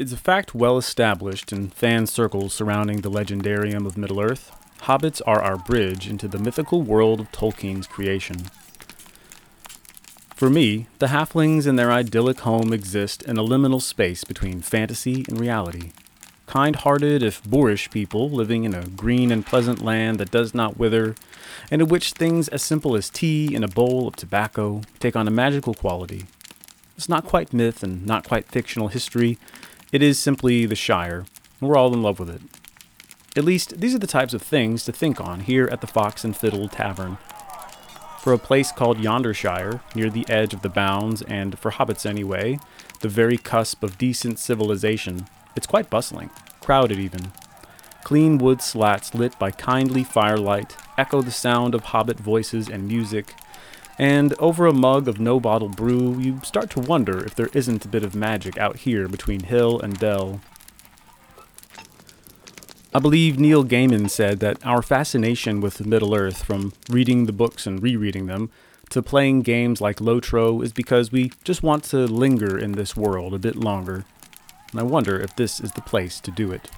It's 0.00 0.14
a 0.14 0.16
fact 0.16 0.54
well 0.54 0.78
established 0.78 1.52
in 1.52 1.68
fan 1.68 2.06
circles 2.06 2.54
surrounding 2.54 3.02
the 3.02 3.10
legendarium 3.10 3.84
of 3.84 3.98
Middle 3.98 4.18
Earth. 4.18 4.50
Hobbits 4.84 5.20
are 5.26 5.42
our 5.42 5.58
bridge 5.58 6.08
into 6.08 6.26
the 6.26 6.38
mythical 6.38 6.80
world 6.80 7.20
of 7.20 7.30
Tolkien's 7.32 7.86
creation. 7.86 8.46
For 10.34 10.48
me, 10.48 10.86
the 11.00 11.08
halflings 11.08 11.66
and 11.66 11.78
their 11.78 11.92
idyllic 11.92 12.40
home 12.40 12.72
exist 12.72 13.22
in 13.24 13.36
a 13.36 13.44
liminal 13.44 13.82
space 13.82 14.24
between 14.24 14.62
fantasy 14.62 15.22
and 15.28 15.38
reality. 15.38 15.92
Kind 16.46 16.76
hearted, 16.76 17.22
if 17.22 17.44
boorish 17.44 17.90
people 17.90 18.30
living 18.30 18.64
in 18.64 18.72
a 18.72 18.86
green 18.86 19.30
and 19.30 19.44
pleasant 19.44 19.82
land 19.82 20.16
that 20.16 20.30
does 20.30 20.54
not 20.54 20.78
wither, 20.78 21.14
and 21.70 21.82
in 21.82 21.88
which 21.88 22.12
things 22.12 22.48
as 22.48 22.62
simple 22.62 22.96
as 22.96 23.10
tea 23.10 23.54
and 23.54 23.62
a 23.62 23.68
bowl 23.68 24.08
of 24.08 24.16
tobacco 24.16 24.80
take 24.98 25.14
on 25.14 25.28
a 25.28 25.30
magical 25.30 25.74
quality. 25.74 26.24
It's 26.96 27.08
not 27.08 27.24
quite 27.24 27.52
myth 27.52 27.82
and 27.82 28.06
not 28.06 28.26
quite 28.28 28.46
fictional 28.48 28.88
history, 28.88 29.38
it 29.92 30.02
is 30.02 30.18
simply 30.18 30.66
the 30.66 30.76
Shire, 30.76 31.24
and 31.60 31.68
we're 31.68 31.76
all 31.76 31.92
in 31.92 32.02
love 32.02 32.18
with 32.18 32.30
it. 32.30 32.42
At 33.36 33.44
least, 33.44 33.80
these 33.80 33.94
are 33.94 33.98
the 33.98 34.06
types 34.06 34.34
of 34.34 34.42
things 34.42 34.84
to 34.84 34.92
think 34.92 35.20
on 35.20 35.40
here 35.40 35.68
at 35.70 35.80
the 35.80 35.86
Fox 35.86 36.24
and 36.24 36.36
Fiddle 36.36 36.68
Tavern. 36.68 37.18
For 38.20 38.32
a 38.32 38.38
place 38.38 38.70
called 38.70 38.98
Yondershire, 39.00 39.80
near 39.94 40.10
the 40.10 40.28
edge 40.28 40.52
of 40.52 40.62
the 40.62 40.68
bounds, 40.68 41.22
and 41.22 41.58
for 41.58 41.72
hobbits 41.72 42.04
anyway, 42.04 42.58
the 43.00 43.08
very 43.08 43.38
cusp 43.38 43.82
of 43.82 43.98
decent 43.98 44.38
civilization, 44.38 45.26
it's 45.56 45.66
quite 45.66 45.90
bustling, 45.90 46.30
crowded 46.60 46.98
even. 46.98 47.32
Clean 48.04 48.38
wood 48.38 48.60
slats 48.62 49.14
lit 49.14 49.38
by 49.38 49.50
kindly 49.50 50.04
firelight 50.04 50.76
echo 50.98 51.22
the 51.22 51.30
sound 51.30 51.74
of 51.74 51.84
hobbit 51.84 52.18
voices 52.18 52.68
and 52.68 52.86
music, 52.86 53.34
and 53.98 54.34
over 54.38 54.66
a 54.66 54.72
mug 54.72 55.08
of 55.08 55.18
Nobottle 55.18 55.74
brew, 55.74 56.18
you 56.18 56.40
start 56.42 56.70
to 56.70 56.80
wonder 56.80 57.24
if 57.24 57.34
there 57.34 57.50
isn't 57.52 57.84
a 57.84 57.88
bit 57.88 58.04
of 58.04 58.14
magic 58.14 58.56
out 58.56 58.76
here 58.76 59.08
between 59.08 59.40
hill 59.40 59.78
and 59.80 59.98
dell. 59.98 60.40
I 62.92 62.98
believe 62.98 63.38
Neil 63.38 63.64
Gaiman 63.64 64.10
said 64.10 64.40
that 64.40 64.64
our 64.66 64.82
fascination 64.82 65.60
with 65.60 65.86
Middle 65.86 66.14
Earth, 66.14 66.42
from 66.42 66.72
reading 66.88 67.26
the 67.26 67.32
books 67.32 67.66
and 67.66 67.80
rereading 67.80 68.26
them, 68.26 68.50
to 68.88 69.00
playing 69.00 69.42
games 69.42 69.80
like 69.80 69.98
Lotro, 69.98 70.64
is 70.64 70.72
because 70.72 71.12
we 71.12 71.30
just 71.44 71.62
want 71.62 71.84
to 71.84 71.98
linger 71.98 72.58
in 72.58 72.72
this 72.72 72.96
world 72.96 73.32
a 73.32 73.38
bit 73.38 73.54
longer. 73.54 74.04
And 74.72 74.80
I 74.80 74.82
wonder 74.82 75.20
if 75.20 75.36
this 75.36 75.60
is 75.60 75.70
the 75.72 75.82
place 75.82 76.18
to 76.20 76.32
do 76.32 76.50
it. 76.50 76.68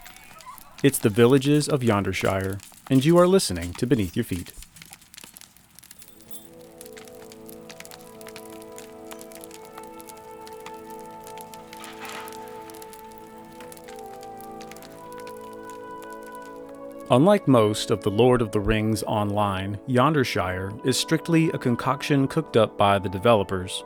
It's 0.82 0.98
the 0.98 1.08
villages 1.08 1.68
of 1.68 1.82
Yondershire, 1.82 2.58
and 2.90 3.04
you 3.04 3.16
are 3.16 3.26
listening 3.26 3.72
to 3.74 3.86
Beneath 3.86 4.14
Your 4.14 4.24
Feet. 4.24 4.52
Unlike 17.12 17.46
most 17.46 17.90
of 17.90 18.00
the 18.00 18.10
Lord 18.10 18.40
of 18.40 18.52
the 18.52 18.60
Rings 18.60 19.02
online, 19.02 19.78
Yondershire 19.86 20.72
is 20.82 20.96
strictly 20.96 21.50
a 21.50 21.58
concoction 21.58 22.26
cooked 22.26 22.56
up 22.56 22.78
by 22.78 22.98
the 22.98 23.10
developers. 23.10 23.84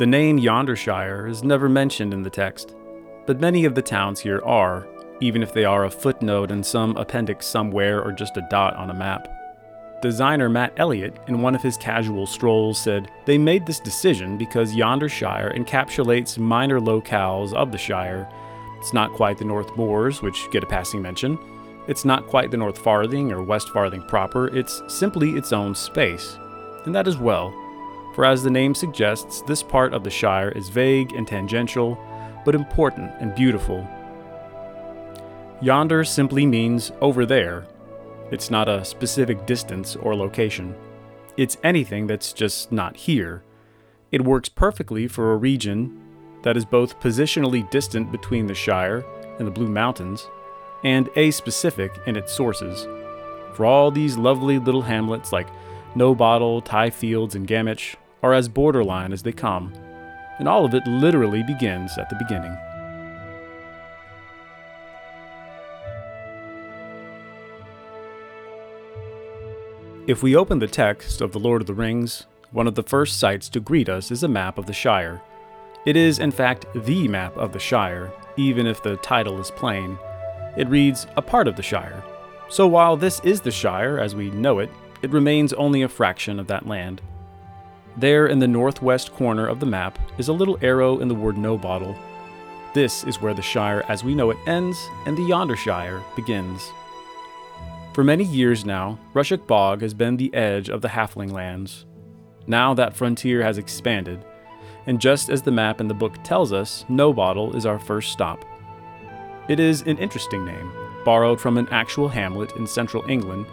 The 0.00 0.08
name 0.08 0.38
Yondershire 0.38 1.28
is 1.28 1.44
never 1.44 1.68
mentioned 1.68 2.12
in 2.12 2.22
the 2.22 2.30
text, 2.30 2.74
but 3.26 3.38
many 3.38 3.64
of 3.64 3.76
the 3.76 3.80
towns 3.80 4.18
here 4.18 4.42
are, 4.44 4.88
even 5.20 5.40
if 5.40 5.54
they 5.54 5.64
are 5.64 5.84
a 5.84 5.90
footnote 5.90 6.50
in 6.50 6.64
some 6.64 6.96
appendix 6.96 7.46
somewhere 7.46 8.02
or 8.02 8.10
just 8.10 8.36
a 8.36 8.46
dot 8.50 8.74
on 8.74 8.90
a 8.90 8.94
map. 8.94 9.28
Designer 10.02 10.48
Matt 10.48 10.72
Elliott, 10.78 11.16
in 11.28 11.42
one 11.42 11.54
of 11.54 11.62
his 11.62 11.76
casual 11.76 12.26
strolls, 12.26 12.76
said 12.76 13.08
they 13.24 13.38
made 13.38 13.66
this 13.66 13.78
decision 13.78 14.36
because 14.36 14.74
Yondershire 14.74 15.52
encapsulates 15.54 16.38
minor 16.38 16.80
locales 16.80 17.52
of 17.52 17.70
the 17.70 17.78
Shire. 17.78 18.28
It's 18.80 18.92
not 18.92 19.12
quite 19.12 19.38
the 19.38 19.44
North 19.44 19.76
Moors, 19.76 20.22
which 20.22 20.50
get 20.50 20.64
a 20.64 20.66
passing 20.66 21.00
mention, 21.00 21.38
it's 21.88 22.04
not 22.04 22.26
quite 22.26 22.50
the 22.50 22.56
North 22.56 22.78
Farthing 22.78 23.32
or 23.32 23.42
West 23.42 23.70
Farthing 23.70 24.02
proper, 24.02 24.48
it's 24.56 24.82
simply 24.88 25.30
its 25.32 25.52
own 25.52 25.74
space. 25.74 26.38
And 26.84 26.94
that 26.94 27.08
is 27.08 27.18
well, 27.18 27.52
for 28.14 28.24
as 28.24 28.42
the 28.42 28.50
name 28.50 28.74
suggests, 28.74 29.42
this 29.42 29.62
part 29.62 29.94
of 29.94 30.04
the 30.04 30.10
Shire 30.10 30.50
is 30.50 30.68
vague 30.68 31.12
and 31.12 31.26
tangential, 31.26 31.98
but 32.44 32.54
important 32.54 33.10
and 33.20 33.34
beautiful. 33.34 33.88
Yonder 35.60 36.04
simply 36.04 36.44
means 36.44 36.92
over 37.00 37.24
there. 37.24 37.66
It's 38.30 38.50
not 38.50 38.68
a 38.68 38.84
specific 38.84 39.46
distance 39.46 39.96
or 39.96 40.14
location. 40.14 40.74
It's 41.36 41.56
anything 41.62 42.06
that's 42.06 42.32
just 42.32 42.72
not 42.72 42.96
here. 42.96 43.42
It 44.10 44.24
works 44.24 44.48
perfectly 44.48 45.08
for 45.08 45.32
a 45.32 45.36
region 45.36 45.98
that 46.42 46.56
is 46.56 46.64
both 46.64 47.00
positionally 47.00 47.68
distant 47.70 48.12
between 48.12 48.46
the 48.46 48.54
Shire 48.54 49.04
and 49.38 49.46
the 49.46 49.52
Blue 49.52 49.68
Mountains 49.68 50.28
and 50.84 51.08
a-specific 51.16 51.92
in 52.06 52.16
its 52.16 52.32
sources. 52.32 52.86
For 53.54 53.66
all 53.66 53.90
these 53.90 54.16
lovely 54.16 54.58
little 54.58 54.82
hamlets 54.82 55.32
like 55.32 55.48
Nobottle, 55.94 56.64
Tie 56.64 56.90
Fields, 56.90 57.34
and 57.34 57.46
Gamwich 57.46 57.96
are 58.22 58.32
as 58.32 58.48
borderline 58.48 59.12
as 59.12 59.22
they 59.22 59.32
come, 59.32 59.72
and 60.38 60.48
all 60.48 60.64
of 60.64 60.74
it 60.74 60.86
literally 60.86 61.42
begins 61.42 61.98
at 61.98 62.08
the 62.08 62.16
beginning. 62.16 62.56
If 70.06 70.22
we 70.22 70.34
open 70.34 70.58
the 70.58 70.66
text 70.66 71.20
of 71.20 71.30
The 71.32 71.38
Lord 71.38 71.60
of 71.60 71.68
the 71.68 71.74
Rings, 71.74 72.26
one 72.50 72.66
of 72.66 72.74
the 72.74 72.82
first 72.82 73.20
sights 73.20 73.48
to 73.50 73.60
greet 73.60 73.88
us 73.88 74.10
is 74.10 74.22
a 74.22 74.28
map 74.28 74.58
of 74.58 74.66
the 74.66 74.72
Shire. 74.72 75.22
It 75.86 75.96
is, 75.96 76.18
in 76.18 76.32
fact, 76.32 76.66
the 76.74 77.06
map 77.06 77.36
of 77.36 77.52
the 77.52 77.60
Shire, 77.60 78.12
even 78.36 78.66
if 78.66 78.82
the 78.82 78.96
title 78.96 79.40
is 79.40 79.50
plain, 79.50 79.98
it 80.56 80.68
reads 80.68 81.06
a 81.16 81.22
part 81.22 81.48
of 81.48 81.56
the 81.56 81.62
Shire. 81.62 82.02
So 82.48 82.66
while 82.66 82.96
this 82.96 83.20
is 83.20 83.40
the 83.40 83.50
Shire 83.50 83.98
as 83.98 84.14
we 84.14 84.30
know 84.30 84.58
it, 84.58 84.70
it 85.02 85.10
remains 85.10 85.52
only 85.54 85.82
a 85.82 85.88
fraction 85.88 86.38
of 86.38 86.46
that 86.48 86.66
land. 86.66 87.00
There 87.96 88.26
in 88.26 88.38
the 88.38 88.48
northwest 88.48 89.12
corner 89.12 89.46
of 89.46 89.60
the 89.60 89.66
map 89.66 89.98
is 90.18 90.28
a 90.28 90.32
little 90.32 90.58
arrow 90.62 90.98
in 90.98 91.08
the 91.08 91.14
word 91.14 91.36
Nobottle. 91.36 91.96
This 92.74 93.04
is 93.04 93.20
where 93.20 93.34
the 93.34 93.42
Shire 93.42 93.84
as 93.88 94.02
we 94.02 94.14
know 94.14 94.30
it 94.30 94.38
ends 94.46 94.78
and 95.06 95.16
the 95.16 95.24
Yondershire 95.24 96.02
begins. 96.16 96.70
For 97.92 98.02
many 98.02 98.24
years 98.24 98.64
now, 98.64 98.98
Rushock 99.12 99.46
Bog 99.46 99.82
has 99.82 99.92
been 99.92 100.16
the 100.16 100.32
edge 100.34 100.70
of 100.70 100.80
the 100.80 100.88
Halfling 100.88 101.32
lands. 101.32 101.84
Now 102.46 102.72
that 102.74 102.96
frontier 102.96 103.42
has 103.42 103.58
expanded, 103.58 104.24
and 104.86 105.00
just 105.00 105.28
as 105.28 105.42
the 105.42 105.50
map 105.50 105.80
in 105.80 105.88
the 105.88 105.94
book 105.94 106.14
tells 106.24 106.52
us, 106.52 106.84
Nobottle 106.88 107.54
is 107.54 107.66
our 107.66 107.78
first 107.78 108.10
stop. 108.10 108.44
It 109.48 109.58
is 109.58 109.82
an 109.82 109.98
interesting 109.98 110.44
name, 110.44 110.72
borrowed 111.04 111.40
from 111.40 111.58
an 111.58 111.68
actual 111.70 112.08
hamlet 112.08 112.54
in 112.56 112.66
central 112.66 113.04
England, 113.08 113.46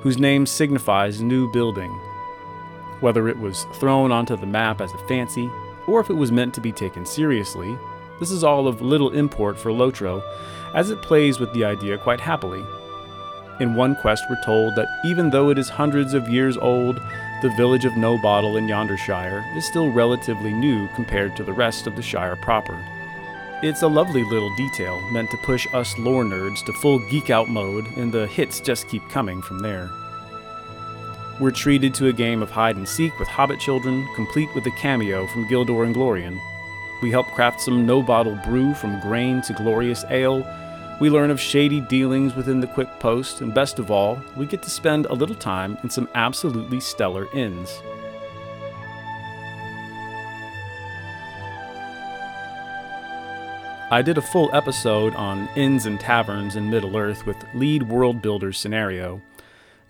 whose 0.00 0.18
name 0.18 0.46
signifies 0.46 1.20
new 1.20 1.50
building. 1.52 1.90
Whether 3.00 3.28
it 3.28 3.38
was 3.38 3.66
thrown 3.74 4.10
onto 4.12 4.36
the 4.36 4.46
map 4.46 4.80
as 4.80 4.94
a 4.94 5.08
fancy, 5.08 5.50
or 5.86 6.00
if 6.00 6.08
it 6.08 6.14
was 6.14 6.32
meant 6.32 6.54
to 6.54 6.60
be 6.60 6.72
taken 6.72 7.04
seriously, 7.04 7.76
this 8.18 8.30
is 8.30 8.42
all 8.42 8.66
of 8.66 8.80
little 8.80 9.10
import 9.10 9.58
for 9.58 9.70
Lotro, 9.70 10.22
as 10.74 10.90
it 10.90 11.02
plays 11.02 11.38
with 11.38 11.52
the 11.52 11.64
idea 11.64 11.98
quite 11.98 12.20
happily. 12.20 12.64
In 13.60 13.74
one 13.74 13.94
quest, 13.96 14.24
we're 14.30 14.42
told 14.42 14.74
that 14.76 14.88
even 15.04 15.28
though 15.28 15.50
it 15.50 15.58
is 15.58 15.68
hundreds 15.68 16.14
of 16.14 16.28
years 16.30 16.56
old, 16.56 16.96
the 17.42 17.54
village 17.56 17.84
of 17.84 17.92
Nobottle 17.92 18.56
in 18.56 18.68
Yondershire 18.68 19.44
is 19.54 19.66
still 19.66 19.90
relatively 19.90 20.54
new 20.54 20.88
compared 20.94 21.36
to 21.36 21.44
the 21.44 21.52
rest 21.52 21.86
of 21.86 21.94
the 21.94 22.02
Shire 22.02 22.36
proper. 22.36 22.82
It's 23.62 23.80
a 23.80 23.88
lovely 23.88 24.22
little 24.22 24.54
detail 24.54 25.00
meant 25.10 25.30
to 25.30 25.38
push 25.38 25.66
us 25.72 25.96
lore 25.96 26.24
nerds 26.24 26.62
to 26.66 26.74
full 26.74 26.98
geek 26.98 27.30
out 27.30 27.48
mode, 27.48 27.86
and 27.96 28.12
the 28.12 28.26
hits 28.26 28.60
just 28.60 28.86
keep 28.86 29.08
coming 29.08 29.40
from 29.40 29.60
there. 29.60 29.90
We're 31.40 31.52
treated 31.52 31.94
to 31.94 32.08
a 32.08 32.12
game 32.12 32.42
of 32.42 32.50
hide 32.50 32.76
and 32.76 32.86
seek 32.86 33.18
with 33.18 33.28
Hobbit 33.28 33.58
children, 33.58 34.06
complete 34.14 34.54
with 34.54 34.66
a 34.66 34.70
cameo 34.72 35.26
from 35.28 35.48
Gildor 35.48 35.90
Inglorion. 35.90 36.38
We 37.00 37.10
help 37.10 37.28
craft 37.28 37.62
some 37.62 37.86
Nobottle 37.86 38.44
brew 38.44 38.74
from 38.74 39.00
grain 39.00 39.40
to 39.42 39.54
glorious 39.54 40.04
ale. 40.10 40.46
We 41.00 41.08
learn 41.08 41.30
of 41.30 41.40
shady 41.40 41.80
dealings 41.80 42.34
within 42.34 42.60
the 42.60 42.66
Quick 42.66 43.00
Post, 43.00 43.40
and 43.40 43.54
best 43.54 43.78
of 43.78 43.90
all, 43.90 44.20
we 44.36 44.44
get 44.44 44.62
to 44.64 44.70
spend 44.70 45.06
a 45.06 45.14
little 45.14 45.34
time 45.34 45.78
in 45.82 45.88
some 45.88 46.10
absolutely 46.14 46.80
stellar 46.80 47.26
inns. 47.34 47.80
I 53.88 54.02
did 54.02 54.18
a 54.18 54.22
full 54.22 54.50
episode 54.52 55.14
on 55.14 55.48
inns 55.54 55.86
and 55.86 56.00
taverns 56.00 56.56
in 56.56 56.68
Middle 56.68 56.96
Earth 56.96 57.24
with 57.24 57.36
lead 57.54 57.88
world 57.88 58.20
builder 58.20 58.52
scenario. 58.52 59.22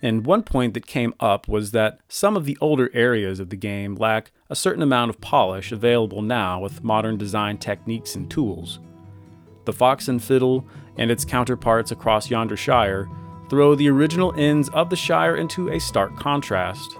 And 0.03 0.23
one 0.23 0.43
point 0.43 0.75
that 0.75 0.85
came 0.85 1.15
up 1.19 1.47
was 1.47 1.71
that 1.71 1.99
some 2.07 2.37
of 2.37 2.45
the 2.45 2.59
older 2.61 2.91
areas 2.93 3.39
of 3.39 3.49
the 3.49 3.55
game 3.55 3.95
lack 3.95 4.31
a 4.51 4.55
certain 4.55 4.83
amount 4.83 5.09
of 5.09 5.19
polish 5.19 5.71
available 5.71 6.21
now 6.21 6.59
with 6.59 6.83
modern 6.83 7.17
design 7.17 7.57
techniques 7.57 8.13
and 8.13 8.29
tools. 8.29 8.79
The 9.65 9.73
Fox 9.73 10.07
and 10.07 10.23
Fiddle 10.23 10.67
and 10.95 11.09
its 11.09 11.25
counterparts 11.25 11.89
across 11.89 12.29
Yondershire 12.29 13.09
throw 13.49 13.73
the 13.73 13.89
original 13.89 14.31
inns 14.33 14.69
of 14.69 14.91
the 14.91 14.95
Shire 14.95 15.37
into 15.37 15.69
a 15.69 15.79
stark 15.79 16.15
contrast. 16.17 16.97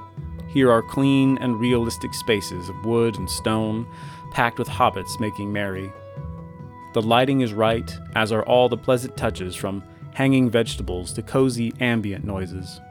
Here 0.47 0.71
are 0.71 0.81
clean 0.81 1.37
and 1.37 1.59
realistic 1.59 2.15
spaces 2.15 2.69
of 2.69 2.85
wood 2.85 3.19
and 3.19 3.29
stone, 3.29 3.85
packed 4.31 4.57
with 4.57 4.67
hobbits 4.67 5.19
making 5.19 5.53
merry. 5.53 5.93
The 6.97 7.03
lighting 7.03 7.41
is 7.41 7.53
right, 7.53 7.95
as 8.15 8.31
are 8.31 8.41
all 8.45 8.69
the 8.69 8.75
pleasant 8.75 9.15
touches 9.15 9.55
from 9.55 9.83
hanging 10.15 10.49
vegetables 10.49 11.13
to 11.13 11.21
cozy 11.21 11.71
ambient 11.79 12.25
noises. 12.25 12.81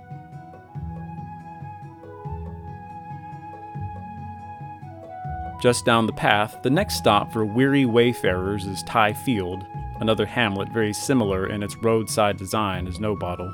Just 5.61 5.85
down 5.85 6.06
the 6.06 6.12
path, 6.12 6.56
the 6.62 6.70
next 6.70 6.99
stop 6.99 7.32
for 7.32 7.44
weary 7.44 7.85
wayfarers 7.85 8.64
is 8.64 8.85
Tighfield, 8.85 9.67
another 10.00 10.25
hamlet 10.25 10.69
very 10.69 10.93
similar 10.93 11.49
in 11.49 11.64
its 11.64 11.76
roadside 11.79 12.37
design 12.37 12.87
as 12.87 12.99
Nobottle. 12.99 13.53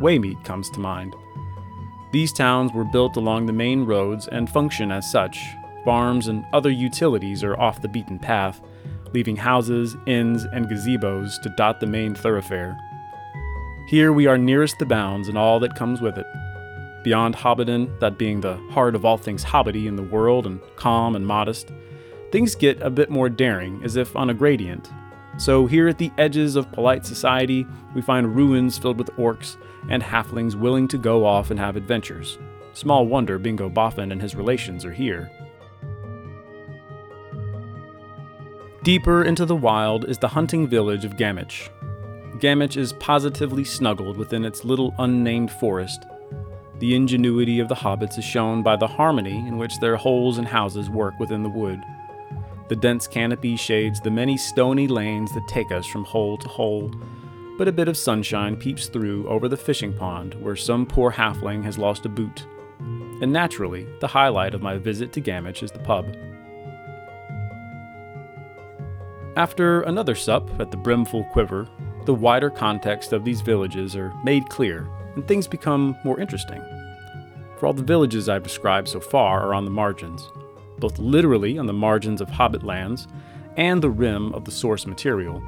Waymeet 0.00 0.42
comes 0.44 0.70
to 0.70 0.80
mind. 0.80 1.14
These 2.10 2.32
towns 2.32 2.72
were 2.72 2.86
built 2.86 3.18
along 3.18 3.44
the 3.44 3.52
main 3.52 3.84
roads 3.84 4.28
and 4.28 4.48
function 4.48 4.90
as 4.90 5.12
such. 5.12 5.38
Farms 5.84 6.26
and 6.26 6.46
other 6.54 6.70
utilities 6.70 7.44
are 7.44 7.60
off 7.60 7.82
the 7.82 7.88
beaten 7.88 8.18
path, 8.18 8.62
leaving 9.12 9.36
houses, 9.36 9.96
inns, 10.06 10.44
and 10.44 10.68
gazebos 10.68 11.40
to 11.42 11.48
dot 11.50 11.80
the 11.80 11.86
main 11.86 12.14
thoroughfare. 12.14 12.78
Here 13.88 14.12
we 14.12 14.26
are 14.26 14.36
nearest 14.36 14.78
the 14.78 14.86
bounds 14.86 15.28
and 15.28 15.38
all 15.38 15.60
that 15.60 15.74
comes 15.74 16.00
with 16.00 16.18
it. 16.18 16.26
Beyond 17.04 17.36
Hobbiton, 17.36 17.98
that 18.00 18.18
being 18.18 18.40
the 18.40 18.56
heart 18.70 18.94
of 18.94 19.04
all 19.04 19.16
things 19.16 19.44
hobbity 19.44 19.86
in 19.86 19.96
the 19.96 20.02
world 20.02 20.46
and 20.46 20.60
calm 20.76 21.16
and 21.16 21.26
modest, 21.26 21.72
things 22.30 22.54
get 22.54 22.80
a 22.82 22.90
bit 22.90 23.08
more 23.08 23.28
daring, 23.28 23.80
as 23.82 23.96
if 23.96 24.14
on 24.14 24.28
a 24.28 24.34
gradient. 24.34 24.90
So, 25.38 25.66
here 25.66 25.88
at 25.88 25.98
the 25.98 26.10
edges 26.18 26.56
of 26.56 26.70
polite 26.72 27.06
society, 27.06 27.64
we 27.94 28.02
find 28.02 28.34
ruins 28.34 28.76
filled 28.76 28.98
with 28.98 29.14
orcs 29.16 29.56
and 29.88 30.02
halflings 30.02 30.56
willing 30.56 30.88
to 30.88 30.98
go 30.98 31.24
off 31.24 31.50
and 31.50 31.60
have 31.60 31.76
adventures. 31.76 32.38
Small 32.72 33.06
wonder 33.06 33.38
Bingo 33.38 33.70
Boffin 33.70 34.12
and 34.12 34.20
his 34.20 34.34
relations 34.34 34.84
are 34.84 34.92
here. 34.92 35.30
Deeper 38.88 39.22
into 39.22 39.44
the 39.44 39.54
wild 39.54 40.08
is 40.08 40.16
the 40.16 40.28
hunting 40.28 40.66
village 40.66 41.04
of 41.04 41.18
Gamwich. 41.18 41.68
Gamwich 42.40 42.78
is 42.78 42.94
positively 42.94 43.62
snuggled 43.62 44.16
within 44.16 44.46
its 44.46 44.64
little 44.64 44.94
unnamed 44.98 45.52
forest. 45.52 46.06
The 46.78 46.94
ingenuity 46.94 47.60
of 47.60 47.68
the 47.68 47.74
hobbits 47.74 48.16
is 48.16 48.24
shown 48.24 48.62
by 48.62 48.76
the 48.76 48.86
harmony 48.86 49.46
in 49.46 49.58
which 49.58 49.78
their 49.80 49.96
holes 49.96 50.38
and 50.38 50.48
houses 50.48 50.88
work 50.88 51.12
within 51.20 51.42
the 51.42 51.50
wood. 51.50 51.82
The 52.70 52.76
dense 52.76 53.06
canopy 53.06 53.56
shades 53.56 54.00
the 54.00 54.10
many 54.10 54.38
stony 54.38 54.88
lanes 54.88 55.34
that 55.34 55.46
take 55.48 55.70
us 55.70 55.84
from 55.84 56.04
hole 56.04 56.38
to 56.38 56.48
hole, 56.48 56.90
but 57.58 57.68
a 57.68 57.72
bit 57.72 57.88
of 57.88 57.96
sunshine 57.98 58.56
peeps 58.56 58.86
through 58.86 59.28
over 59.28 59.48
the 59.48 59.56
fishing 59.58 59.92
pond 59.92 60.32
where 60.40 60.56
some 60.56 60.86
poor 60.86 61.12
halfling 61.12 61.62
has 61.62 61.76
lost 61.76 62.06
a 62.06 62.08
boot. 62.08 62.46
And 62.80 63.34
naturally, 63.34 63.86
the 64.00 64.06
highlight 64.06 64.54
of 64.54 64.62
my 64.62 64.78
visit 64.78 65.12
to 65.12 65.20
Gamwich 65.20 65.62
is 65.62 65.72
the 65.72 65.78
pub. 65.80 66.06
After 69.38 69.82
another 69.82 70.16
sup 70.16 70.50
at 70.58 70.72
the 70.72 70.76
Brimful 70.76 71.22
Quiver, 71.30 71.68
the 72.06 72.12
wider 72.12 72.50
context 72.50 73.12
of 73.12 73.24
these 73.24 73.40
villages 73.40 73.94
are 73.94 74.12
made 74.24 74.48
clear, 74.48 74.88
and 75.14 75.28
things 75.28 75.46
become 75.46 75.96
more 76.02 76.18
interesting. 76.18 76.60
For 77.56 77.68
all 77.68 77.72
the 77.72 77.84
villages 77.84 78.28
I've 78.28 78.42
described 78.42 78.88
so 78.88 78.98
far 78.98 79.46
are 79.46 79.54
on 79.54 79.64
the 79.64 79.70
margins, 79.70 80.28
both 80.80 80.98
literally 80.98 81.56
on 81.56 81.66
the 81.66 81.72
margins 81.72 82.20
of 82.20 82.28
Hobbit 82.28 82.64
lands 82.64 83.06
and 83.56 83.80
the 83.80 83.90
rim 83.90 84.34
of 84.34 84.44
the 84.44 84.50
source 84.50 84.88
material, 84.88 85.40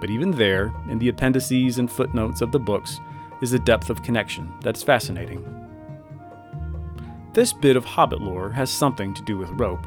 but 0.00 0.10
even 0.10 0.32
there, 0.32 0.74
in 0.90 0.98
the 0.98 1.08
appendices 1.08 1.78
and 1.78 1.88
footnotes 1.88 2.40
of 2.40 2.50
the 2.50 2.58
books, 2.58 2.98
is 3.40 3.52
a 3.52 3.60
depth 3.60 3.90
of 3.90 4.02
connection 4.02 4.52
that's 4.60 4.82
fascinating. 4.82 5.46
This 7.32 7.52
bit 7.52 7.76
of 7.76 7.84
Hobbit 7.84 8.20
lore 8.20 8.50
has 8.50 8.70
something 8.70 9.14
to 9.14 9.22
do 9.22 9.38
with 9.38 9.50
rope. 9.50 9.86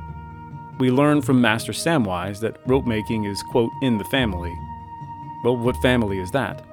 We 0.79 0.91
learn 0.91 1.21
from 1.21 1.41
Master 1.41 1.71
Samwise 1.71 2.39
that 2.41 2.57
rope 2.67 2.85
making 2.85 3.25
is, 3.25 3.41
quote, 3.43 3.71
in 3.81 3.97
the 3.97 4.03
family. 4.05 4.53
Well, 5.43 5.57
what 5.57 5.75
family 5.77 6.19
is 6.19 6.31
that? 6.31 6.63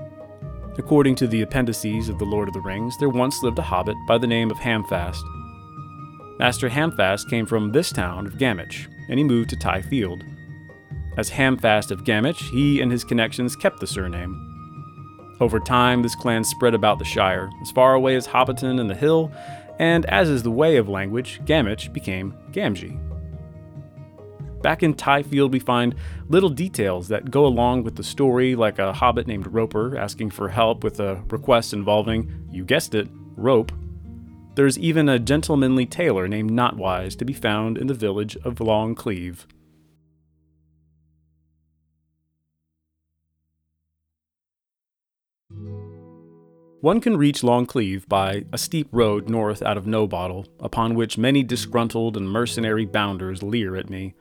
According 0.76 1.14
to 1.16 1.26
the 1.26 1.42
appendices 1.42 2.08
of 2.08 2.18
The 2.18 2.24
Lord 2.24 2.48
of 2.48 2.54
the 2.54 2.60
Rings, 2.60 2.98
there 2.98 3.08
once 3.08 3.42
lived 3.42 3.58
a 3.58 3.62
hobbit 3.62 3.96
by 4.06 4.18
the 4.18 4.26
name 4.26 4.50
of 4.50 4.58
Hamfast. 4.58 5.22
Master 6.38 6.68
Hamfast 6.68 7.30
came 7.30 7.46
from 7.46 7.72
this 7.72 7.92
town 7.92 8.26
of 8.26 8.38
Gamwich, 8.38 8.88
and 9.08 9.18
he 9.18 9.24
moved 9.24 9.50
to 9.50 9.56
Tighfield, 9.56 10.22
as 11.16 11.30
Hamfast 11.30 11.90
of 11.90 12.04
Gamwich, 12.04 12.50
he 12.50 12.80
and 12.80 12.90
his 12.90 13.04
connections 13.04 13.54
kept 13.54 13.78
the 13.78 13.86
surname. 13.86 14.50
Over 15.40 15.60
time, 15.60 16.02
this 16.02 16.14
clan 16.14 16.44
spread 16.44 16.74
about 16.74 16.98
the 16.98 17.04
Shire, 17.04 17.50
as 17.62 17.70
far 17.70 17.94
away 17.94 18.16
as 18.16 18.26
Hobbiton 18.26 18.80
and 18.80 18.90
the 18.90 18.94
Hill, 18.94 19.32
and 19.78 20.06
as 20.06 20.28
is 20.28 20.42
the 20.42 20.50
way 20.50 20.76
of 20.76 20.88
language, 20.88 21.40
Gamwich 21.44 21.92
became 21.92 22.34
Gamgee. 22.50 22.98
Back 24.64 24.82
in 24.82 24.94
Tighfield, 24.94 25.52
we 25.52 25.58
find 25.58 25.94
little 26.30 26.48
details 26.48 27.08
that 27.08 27.30
go 27.30 27.44
along 27.44 27.84
with 27.84 27.96
the 27.96 28.02
story, 28.02 28.56
like 28.56 28.78
a 28.78 28.94
hobbit 28.94 29.26
named 29.26 29.46
Roper 29.48 29.94
asking 29.94 30.30
for 30.30 30.48
help 30.48 30.82
with 30.82 31.00
a 31.00 31.22
request 31.28 31.74
involving, 31.74 32.48
you 32.50 32.64
guessed 32.64 32.94
it, 32.94 33.06
rope. 33.36 33.72
There's 34.54 34.78
even 34.78 35.06
a 35.06 35.18
gentlemanly 35.18 35.84
tailor 35.84 36.28
named 36.28 36.50
Notwise 36.50 37.14
to 37.18 37.26
be 37.26 37.34
found 37.34 37.76
in 37.76 37.88
the 37.88 37.92
village 37.92 38.38
of 38.42 38.58
Long 38.58 38.94
Cleeve. 38.94 39.46
One 46.80 47.02
can 47.02 47.18
reach 47.18 47.44
Long 47.44 47.66
Cleeve 47.66 48.08
by 48.08 48.46
a 48.50 48.56
steep 48.56 48.88
road 48.92 49.28
north 49.28 49.60
out 49.60 49.76
of 49.76 49.84
Nobottle, 49.84 50.46
upon 50.58 50.94
which 50.94 51.18
many 51.18 51.42
disgruntled 51.42 52.16
and 52.16 52.30
mercenary 52.30 52.86
bounders 52.86 53.42
leer 53.42 53.76
at 53.76 53.90
me. 53.90 54.14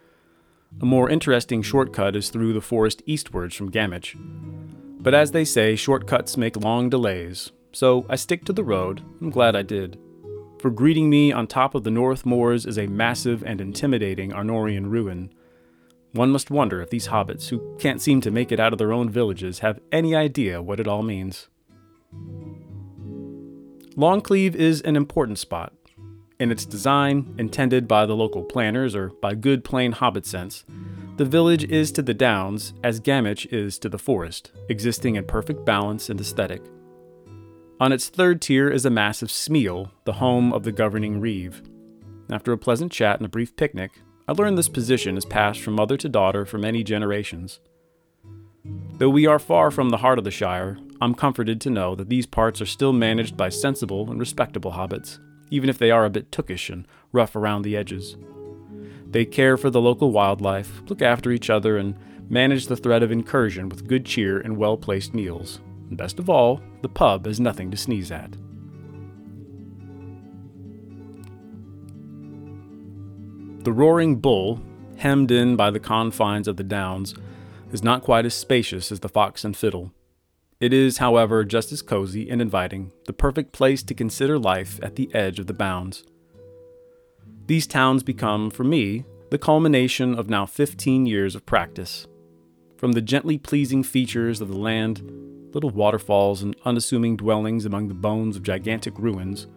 A 0.82 0.86
more 0.86 1.10
interesting 1.10 1.62
shortcut 1.62 2.16
is 2.16 2.30
through 2.30 2.54
the 2.54 2.62
forest 2.62 3.02
eastwards 3.06 3.56
from 3.56 3.72
Gamwich. 3.72 4.16
But 5.00 5.14
as 5.14 5.32
they 5.32 5.46
say, 5.46 5.76
shortcuts 5.76 6.38
make 6.38 6.56
long 6.58 6.90
delays, 6.90 7.52
so 7.72 8.06
I 8.10 8.16
stick 8.16 8.46
to 8.46 8.54
the 8.54 8.64
road. 8.64 9.02
I'm 9.22 9.30
glad 9.30 9.56
I 9.56 9.62
did. 9.62 9.98
For 10.60 10.70
greeting 10.70 11.10
me 11.10 11.32
on 11.32 11.48
top 11.48 11.76
of 11.76 11.84
the 11.84 11.92
North 11.92 12.26
Moors 12.26 12.66
is 12.66 12.78
a 12.78 12.88
massive 12.88 13.44
and 13.44 13.60
intimidating 13.60 14.32
Arnorian 14.32 14.90
ruin. 14.90 15.34
One 16.14 16.32
must 16.32 16.52
wonder 16.52 16.82
if 16.82 16.90
these 16.90 17.08
hobbits, 17.08 17.50
who 17.50 17.76
can't 17.80 18.02
seem 18.02 18.22
to 18.22 18.32
make 18.32 18.52
it 18.52 18.60
out 18.60 18.72
of 18.72 18.80
their 18.80 18.94
own 18.94 19.10
villages, 19.10 19.60
have 19.60 19.80
any 19.92 20.16
idea 20.16 20.62
what 20.62 20.80
it 20.80 20.88
all 20.88 21.04
means. 21.04 21.50
Long 23.96 24.22
Cleeve 24.22 24.56
is 24.56 24.82
an 24.82 24.96
important 24.96 25.38
spot. 25.38 25.74
In 26.44 26.52
its 26.52 26.66
design, 26.66 27.34
intended 27.38 27.88
by 27.88 28.06
the 28.06 28.18
local 28.18 28.44
planners 28.44 28.96
or 28.96 29.12
by 29.22 29.34
good 29.34 29.64
plain 29.64 29.94
hobbit 29.94 30.26
sense, 30.26 30.66
the 31.16 31.24
village 31.24 31.64
is 31.64 31.90
to 31.94 32.02
the 32.02 32.14
downs 32.14 32.74
as 32.84 33.00
Gamwich 33.00 33.46
is 33.46 33.80
to 33.80 33.88
the 33.88 33.98
forest, 33.98 34.52
existing 34.68 35.16
in 35.16 35.24
perfect 35.24 35.64
balance 35.64 36.10
and 36.10 36.20
aesthetic. 36.20 36.62
On 37.80 37.94
its 37.94 38.10
third 38.10 38.42
tier 38.42 38.68
is 38.68 38.86
a 38.86 38.90
massive 38.90 39.30
smial, 39.30 39.92
the 40.04 40.12
home 40.20 40.52
of 40.52 40.64
the 40.64 40.74
governing 40.74 41.22
Reeve. 41.22 41.62
After 42.30 42.52
a 42.52 42.58
pleasant 42.58 42.92
chat 42.92 43.20
and 43.20 43.26
a 43.26 43.30
brief 43.30 43.56
picnic, 43.56 44.02
I 44.28 44.34
learned 44.34 44.58
this 44.58 44.68
position 44.68 45.16
is 45.16 45.24
passed 45.24 45.62
from 45.62 45.76
mother 45.76 45.96
to 45.96 46.10
daughter 46.10 46.46
for 46.46 46.58
many 46.58 46.84
generations. 46.84 47.62
Though 48.98 49.10
we 49.10 49.28
are 49.28 49.40
far 49.40 49.72
from 49.72 49.92
the 49.92 49.98
heart 50.00 50.18
of 50.18 50.26
the 50.26 50.30
Shire, 50.30 50.78
I'm 51.00 51.16
comforted 51.16 51.62
to 51.62 51.70
know 51.70 51.96
that 51.96 52.10
these 52.10 52.26
parts 52.26 52.60
are 52.60 52.66
still 52.66 52.92
managed 52.92 53.38
by 53.38 53.48
sensible 53.48 54.12
and 54.12 54.20
respectable 54.20 54.74
hobbits, 54.74 55.20
even 55.54 55.70
if 55.70 55.78
they 55.78 55.92
are 55.92 56.04
a 56.04 56.10
bit 56.10 56.32
tookish 56.32 56.72
and 56.72 56.88
rough 57.12 57.36
around 57.36 57.62
the 57.62 57.78
edges. 57.78 58.18
They 59.06 59.24
care 59.24 59.56
for 59.56 59.70
the 59.70 59.80
local 59.80 60.12
wildlife, 60.12 60.82
look 60.90 61.00
after 61.00 61.30
each 61.30 61.52
other, 61.52 61.78
and 61.78 61.96
manage 62.28 62.66
the 62.66 62.76
threat 62.76 63.04
of 63.04 63.12
incursion 63.12 63.70
with 63.70 63.88
good 63.88 64.04
cheer 64.04 64.40
and 64.40 64.58
well 64.58 64.78
placed 64.78 65.14
meals. 65.14 65.60
And 65.90 65.96
best 65.96 66.18
of 66.18 66.28
all, 66.28 66.60
the 66.82 66.90
pub 66.90 67.28
is 67.28 67.40
nothing 67.40 67.70
to 67.70 67.78
sneeze 67.78 68.12
at. 68.12 68.32
The 73.64 73.72
Roaring 73.72 74.16
Bull, 74.16 74.60
hemmed 74.98 75.30
in 75.30 75.56
by 75.56 75.70
the 75.70 75.80
confines 75.80 76.48
of 76.48 76.58
the 76.58 76.64
Downs, 76.64 77.14
is 77.72 77.84
not 77.84 78.02
quite 78.02 78.26
as 78.26 78.34
spacious 78.34 78.92
as 78.92 79.02
the 79.02 79.10
Fox 79.10 79.46
and 79.46 79.56
Fiddle. 79.56 79.94
It 80.64 80.72
is, 80.72 81.00
however, 81.00 81.44
just 81.44 81.74
as 81.74 81.82
cozy 81.82 82.30
and 82.30 82.42
inviting, 82.42 82.94
the 83.06 83.12
perfect 83.12 83.52
place 83.52 83.84
to 83.84 83.94
consider 83.94 84.40
life 84.40 84.80
at 84.82 84.96
the 84.96 85.14
edge 85.14 85.38
of 85.38 85.48
the 85.48 85.54
bounds. 85.54 86.06
These 87.48 87.68
towns 87.68 88.02
become, 88.02 88.50
for 88.50 88.64
me, 88.64 89.04
the 89.30 89.38
culmination 89.38 90.18
of 90.18 90.30
now 90.30 90.46
15 90.46 91.06
years 91.06 91.36
of 91.36 91.46
practice. 91.46 92.08
From 92.78 92.94
the 92.94 93.02
gently 93.02 93.38
pleasing 93.38 93.84
features 93.84 94.40
of 94.40 94.48
the 94.48 94.58
land, 94.58 95.02
little 95.54 95.70
waterfalls 95.70 96.42
and 96.42 96.56
unassuming 96.64 97.18
dwellings 97.18 97.66
among 97.66 97.90
the 97.90 97.94
bones 97.94 98.38
of 98.38 98.44
gigantic 98.44 98.98
ruins, 98.98 99.48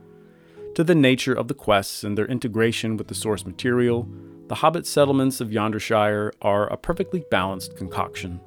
to 0.75 0.83
the 0.83 0.97
nature 0.97 1.35
of 1.35 1.47
the 1.47 1.55
quests 1.55 2.03
and 2.03 2.19
their 2.19 2.27
integration 2.27 2.97
with 2.97 3.07
the 3.07 3.15
source 3.15 3.47
material, 3.47 4.09
the 4.49 4.57
hobbit 4.57 4.89
settlements 4.89 5.41
of 5.41 5.53
Yondershire 5.53 6.33
are 6.43 6.67
a 6.67 6.77
perfectly 6.77 7.23
balanced 7.31 7.77
concoction. 7.77 8.41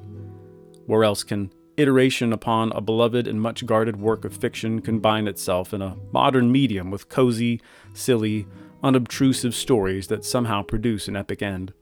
Where 0.87 1.05
else 1.05 1.23
can 1.23 1.53
iteration 1.79 2.33
upon 2.33 2.71
a 2.73 2.81
beloved 2.81 3.27
and 3.27 3.41
much 3.41 3.65
guarded 3.65 3.99
work 3.99 4.25
of 4.25 4.35
fiction 4.35 4.81
combine 4.81 5.27
itself 5.27 5.73
in 5.73 5.81
a 5.81 5.95
modern 6.11 6.51
medium 6.51 6.91
with 6.91 7.09
cozy, 7.09 7.61
silly, 7.93 8.45
unobtrusive 8.83 9.55
stories 9.55 10.07
that 10.07 10.25
somehow 10.25 10.61
produce 10.61 11.07
an 11.07 11.15
epic 11.15 11.41
end? 11.41 11.73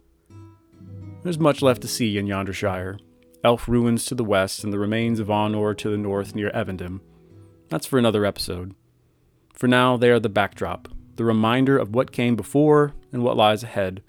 there's 1.27 1.39
much 1.39 1.61
left 1.61 1.81
to 1.81 1.89
see 1.89 2.17
in 2.17 2.25
Yondershire. 2.25 2.97
Elf 3.43 3.67
ruins 3.67 4.05
to 4.05 4.15
the 4.15 4.23
west 4.23 4.63
and 4.63 4.71
the 4.71 4.79
remains 4.79 5.19
of 5.19 5.27
Arnor 5.27 5.75
to 5.77 5.89
the 5.89 5.97
north 5.97 6.33
near 6.33 6.49
Evendim. 6.51 7.01
That's 7.67 7.85
for 7.85 7.99
another 7.99 8.25
episode. 8.25 8.73
For 9.53 9.67
now, 9.67 9.97
they 9.97 10.09
are 10.09 10.21
the 10.21 10.29
backdrop, 10.29 10.87
the 11.15 11.25
reminder 11.25 11.77
of 11.77 11.93
what 11.93 12.13
came 12.13 12.37
before 12.37 12.93
and 13.11 13.23
what 13.23 13.35
lies 13.35 13.61
ahead, 13.61 14.03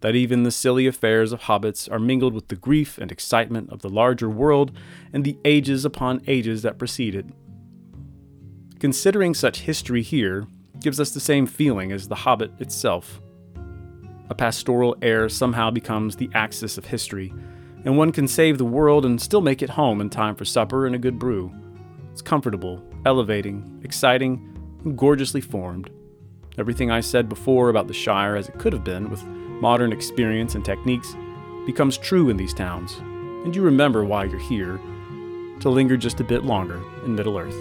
that 0.00 0.14
even 0.14 0.42
the 0.42 0.50
silly 0.50 0.86
affairs 0.86 1.32
of 1.32 1.42
hobbits 1.42 1.90
are 1.90 1.98
mingled 1.98 2.34
with 2.34 2.48
the 2.48 2.56
grief 2.56 2.98
and 2.98 3.10
excitement 3.10 3.70
of 3.70 3.82
the 3.82 3.88
larger 3.88 4.28
world 4.28 4.72
and 5.12 5.24
the 5.24 5.38
ages 5.44 5.84
upon 5.84 6.22
ages 6.26 6.62
that 6.62 6.78
precede 6.78 7.14
it. 7.14 7.26
Considering 8.78 9.34
such 9.34 9.60
history 9.60 10.02
here 10.02 10.46
gives 10.80 11.00
us 11.00 11.10
the 11.10 11.20
same 11.20 11.46
feeling 11.46 11.90
as 11.90 12.06
The 12.06 12.14
Hobbit 12.14 12.52
itself. 12.60 13.20
A 14.30 14.34
pastoral 14.34 14.96
air 15.02 15.28
somehow 15.28 15.70
becomes 15.70 16.14
the 16.14 16.30
axis 16.34 16.78
of 16.78 16.84
history, 16.84 17.34
and 17.84 17.96
one 17.96 18.12
can 18.12 18.28
save 18.28 18.58
the 18.58 18.64
world 18.64 19.04
and 19.04 19.20
still 19.20 19.40
make 19.40 19.62
it 19.62 19.70
home 19.70 20.00
in 20.00 20.10
time 20.10 20.36
for 20.36 20.44
supper 20.44 20.86
and 20.86 20.94
a 20.94 20.98
good 20.98 21.18
brew. 21.18 21.52
It's 22.12 22.22
comfortable, 22.22 22.84
elevating, 23.04 23.80
exciting, 23.82 24.80
and 24.84 24.96
gorgeously 24.96 25.40
formed. 25.40 25.90
Everything 26.58 26.90
I 26.90 27.00
said 27.00 27.28
before 27.28 27.70
about 27.70 27.88
the 27.88 27.94
Shire 27.94 28.36
as 28.36 28.48
it 28.48 28.58
could 28.58 28.72
have 28.72 28.84
been, 28.84 29.10
with 29.10 29.24
modern 29.60 29.92
experience 29.92 30.54
and 30.54 30.64
techniques, 30.64 31.16
becomes 31.66 31.98
true 31.98 32.30
in 32.30 32.36
these 32.36 32.54
towns, 32.54 32.96
and 33.44 33.54
you 33.54 33.62
remember 33.62 34.04
why 34.04 34.24
you're 34.24 34.38
here 34.38 34.80
to 35.60 35.68
linger 35.68 35.96
just 35.96 36.20
a 36.20 36.24
bit 36.24 36.44
longer 36.44 36.82
in 37.04 37.14
Middle 37.14 37.38
Earth. 37.38 37.56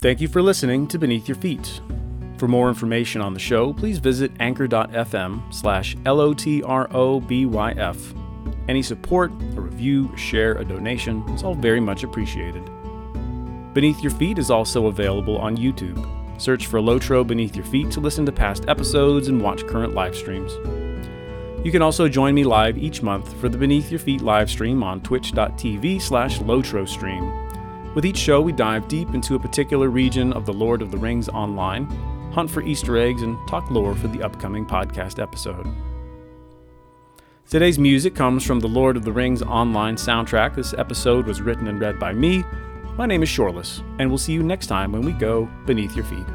Thank 0.00 0.20
you 0.20 0.28
for 0.28 0.40
listening 0.40 0.86
to 0.88 0.98
Beneath 0.98 1.26
Your 1.26 1.36
Feet. 1.36 1.80
For 2.36 2.46
more 2.46 2.68
information 2.68 3.20
on 3.20 3.34
the 3.34 3.40
show, 3.40 3.72
please 3.72 3.98
visit 3.98 4.30
anchor.fm 4.38 5.52
slash 5.52 5.96
L-O-T-R-O-B-Y-F. 6.06 6.54
Any 8.68 8.82
support, 8.82 9.32
a 9.56 9.60
review, 9.60 10.10
a 10.12 10.16
share, 10.18 10.52
a 10.52 10.64
donation 10.64 11.26
is 11.30 11.42
all 11.42 11.54
very 11.54 11.80
much 11.80 12.04
appreciated. 12.04 12.62
Beneath 13.72 14.02
Your 14.02 14.12
Feet 14.12 14.38
is 14.38 14.50
also 14.50 14.88
available 14.88 15.38
on 15.38 15.56
YouTube. 15.56 16.04
Search 16.38 16.66
for 16.66 16.78
Lotro 16.78 17.26
Beneath 17.26 17.56
Your 17.56 17.64
Feet 17.64 17.90
to 17.92 18.00
listen 18.00 18.26
to 18.26 18.32
past 18.32 18.66
episodes 18.68 19.28
and 19.28 19.40
watch 19.40 19.66
current 19.66 19.94
live 19.94 20.14
streams. 20.14 20.52
You 21.64 21.72
can 21.72 21.80
also 21.80 22.08
join 22.08 22.34
me 22.34 22.44
live 22.44 22.76
each 22.76 23.02
month 23.02 23.32
for 23.40 23.48
the 23.48 23.58
Beneath 23.58 23.90
Your 23.90 24.00
Feet 24.00 24.20
live 24.20 24.50
stream 24.50 24.82
on 24.82 25.00
twitch.tv 25.00 26.00
slash 26.00 26.38
LotroStream. 26.38 27.94
With 27.94 28.04
each 28.04 28.18
show, 28.18 28.40
we 28.40 28.52
dive 28.52 28.86
deep 28.86 29.14
into 29.14 29.34
a 29.34 29.40
particular 29.40 29.88
region 29.88 30.32
of 30.34 30.44
The 30.44 30.52
Lord 30.52 30.82
of 30.82 30.90
the 30.90 30.98
Rings 30.98 31.28
online, 31.30 31.86
hunt 32.32 32.50
for 32.50 32.62
Easter 32.62 32.98
eggs, 32.98 33.22
and 33.22 33.36
talk 33.48 33.70
lore 33.70 33.94
for 33.94 34.08
the 34.08 34.22
upcoming 34.22 34.66
podcast 34.66 35.20
episode. 35.20 35.66
Today's 37.48 37.78
music 37.78 38.14
comes 38.14 38.44
from 38.44 38.60
the 38.60 38.68
Lord 38.68 38.94
of 38.94 39.04
the 39.04 39.12
Rings 39.12 39.40
online 39.40 39.96
soundtrack. 39.96 40.54
This 40.54 40.74
episode 40.74 41.26
was 41.26 41.40
written 41.40 41.66
and 41.68 41.80
read 41.80 41.98
by 41.98 42.12
me. 42.12 42.44
My 42.98 43.06
name 43.06 43.22
is 43.22 43.30
Shoreless, 43.30 43.82
and 43.98 44.10
we'll 44.10 44.18
see 44.18 44.34
you 44.34 44.42
next 44.42 44.66
time 44.66 44.92
when 44.92 45.00
we 45.00 45.12
go 45.12 45.48
beneath 45.64 45.96
your 45.96 46.04
feet. 46.04 46.26